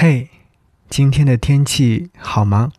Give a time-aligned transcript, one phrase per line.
[0.00, 0.28] 嘿，
[0.88, 2.70] 今天的天气好吗？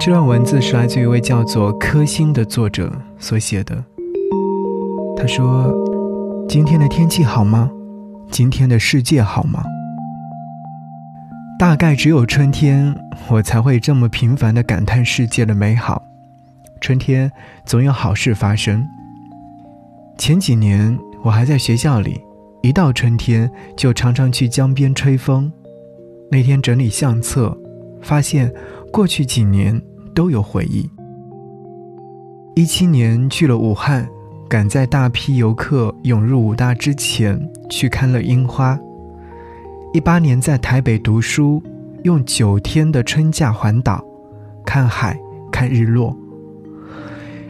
[0.00, 3.84] 这段文字是来自一位叫做柯星的作者所写的。
[5.14, 5.70] 他说
[6.48, 7.70] ：“今天的天气好吗？
[8.30, 9.62] 今天的世界好吗？
[11.58, 12.96] 大概只有春天，
[13.28, 16.02] 我才会这么频繁的感叹世界的美好。
[16.80, 17.30] 春天
[17.66, 18.88] 总有好事发生。
[20.16, 22.18] 前几年我还在学校里，
[22.62, 25.52] 一到春天就常常去江边吹风。
[26.30, 27.56] 那天整理相册，
[28.00, 28.52] 发现
[28.92, 29.80] 过去几年
[30.14, 30.88] 都有回忆。
[32.54, 34.08] 一七年去了武汉。”
[34.50, 38.76] 赶在大批游客涌入武大之前去看了樱花。
[39.94, 41.62] 一八年在台北读书，
[42.02, 44.04] 用九天的春假环岛，
[44.66, 45.16] 看海
[45.52, 46.16] 看日落。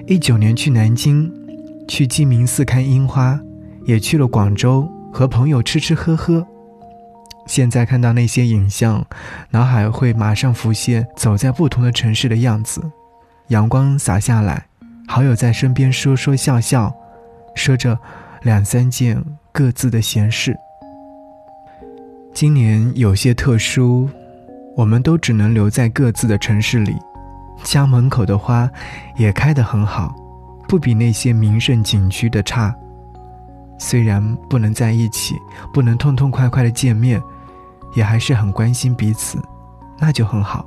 [0.07, 1.33] 一九年去南京，
[1.89, 3.41] 去鸡鸣寺看樱花，
[3.87, 6.47] 也去了广州和朋友吃吃喝喝。
[7.47, 9.05] 现在看到那些影像，
[9.51, 12.81] 脑海会马上浮现走在不同的城市的样子，
[13.49, 14.67] 阳光洒下来。
[15.09, 16.95] 好友在身边说说笑笑，
[17.57, 17.99] 说着
[18.43, 19.21] 两三件
[19.51, 20.57] 各自的闲事。
[22.33, 24.09] 今年有些特殊，
[24.77, 26.95] 我们都只能留在各自的城市里。
[27.65, 28.71] 家门口的花
[29.17, 30.15] 也开得很好，
[30.69, 32.73] 不比那些名胜景区的差。
[33.79, 35.35] 虽然不能在一起，
[35.73, 37.21] 不能痛痛快快的见面，
[37.95, 39.39] 也还是很关心彼此，
[39.99, 40.67] 那就很好。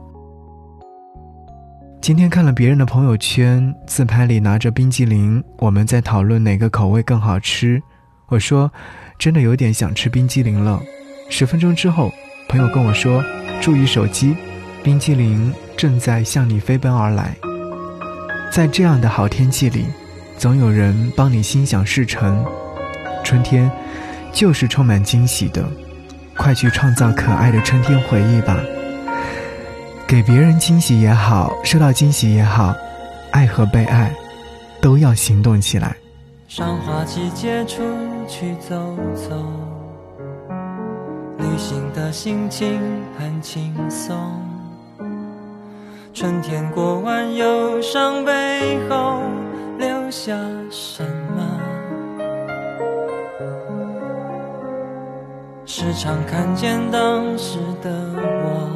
[2.02, 7.82] 今天看了别人的朋友圈，自拍里拿着冰激凌，我们在讨论哪个口味更好吃。
[8.28, 8.70] 我说，
[9.18, 10.82] 真的有点想吃冰激凌了。
[11.30, 12.12] 十分钟之后，
[12.50, 13.24] 朋友跟我说
[13.62, 14.36] ：“注意手机，
[14.84, 17.36] 冰激凌正在向你飞奔而来。”
[18.52, 19.86] 在这样的好天气里，
[20.38, 22.46] 总有人帮你心想事成。
[23.24, 23.72] 春天，
[24.34, 25.66] 就是充满惊喜的，
[26.38, 28.58] 快去创造可爱的春天回忆吧。
[30.08, 32.74] 给别人惊喜也好，收到惊喜也好，
[33.32, 34.14] 爱和被爱，
[34.82, 35.96] 都要行动起来。
[36.48, 37.82] 赏花季节出
[38.28, 39.44] 去走走，
[41.40, 42.80] 旅行的心情
[43.18, 44.16] 很轻松。
[46.14, 49.24] 春天过完忧伤背后
[49.80, 50.32] 留下
[50.70, 51.13] 什么？
[55.96, 58.70] 常看见当时的我。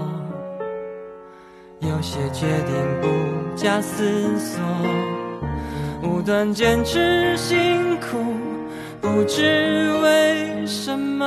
[1.79, 3.07] 有些决定不
[3.55, 4.61] 假思索，
[6.01, 8.17] 无端坚持辛苦，
[8.99, 11.25] 不知为什么。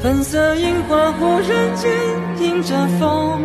[0.00, 1.90] 粉色樱花忽然间
[2.40, 3.42] 迎着风，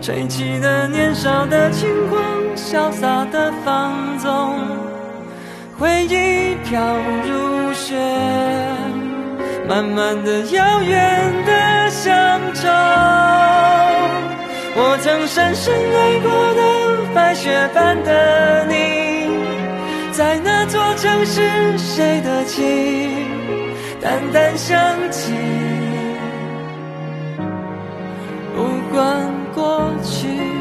[0.00, 2.22] 吹起了年少的轻狂，
[2.56, 4.58] 潇洒的放纵，
[5.82, 6.78] 回忆飘
[7.26, 7.96] 如雪。
[9.68, 12.68] 慢慢的，遥远的乡愁，
[14.76, 16.62] 我曾深深爱过的
[17.12, 19.26] 白雪般的你，
[20.12, 23.26] 在那座城市，谁的情
[24.00, 24.78] 淡淡想
[25.10, 25.32] 起，
[28.54, 28.62] 不
[28.94, 29.20] 管
[29.52, 30.51] 过去。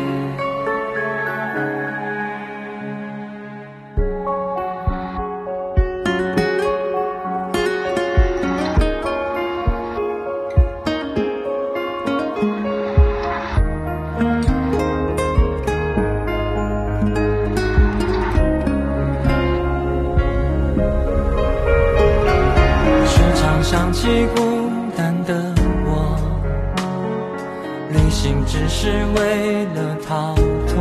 [28.12, 30.36] 行只是为了逃
[30.68, 30.76] 脱，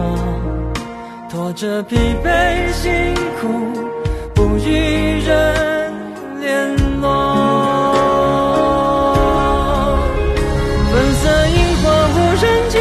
[1.31, 3.49] 拖着疲惫辛苦，
[4.35, 5.93] 不与人
[6.41, 7.07] 联络。
[10.91, 12.77] 粉色樱花忽然间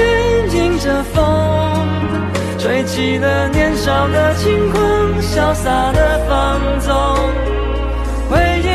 [0.52, 1.18] 迎着风，
[2.58, 4.82] 吹起了年少的轻狂，
[5.22, 6.94] 潇洒的放纵，
[8.30, 8.68] 回忆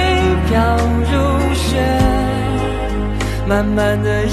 [0.49, 0.79] 飘
[1.11, 1.13] 如
[1.55, 1.77] 雪。
[3.47, 4.25] 慢慢的，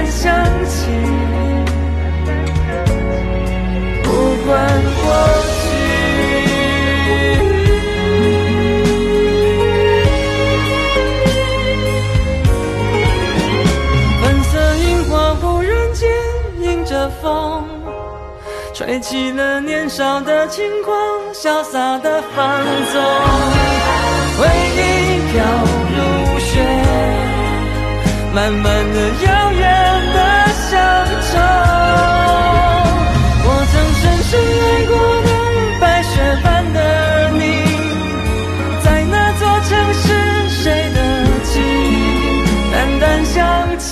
[0.00, 0.32] 淡淡想
[0.64, 0.86] 起，
[4.02, 4.08] 不
[4.46, 4.56] 管
[4.96, 5.04] 过
[5.44, 5.58] 去。
[14.22, 16.08] 粉色樱花忽然间
[16.62, 17.62] 迎着风
[18.72, 20.96] 吹起了年少的轻狂，
[21.34, 23.02] 潇洒的放纵，
[24.38, 24.78] 回忆
[25.30, 25.44] 飘
[25.92, 25.98] 如
[26.38, 26.50] 雪，
[28.32, 28.64] 慢慢
[28.94, 29.28] 的摇
[30.70, 30.78] 乡
[31.26, 31.32] 愁。
[33.42, 34.92] 我曾深深爱过
[35.26, 35.28] 的
[35.80, 36.12] 白雪
[36.44, 36.78] 般的
[37.32, 37.42] 你，
[38.84, 40.04] 在那座城市
[40.62, 40.64] 谁
[40.94, 40.98] 的
[41.44, 41.92] 记忆
[42.72, 43.34] 淡淡想
[43.78, 43.90] 起。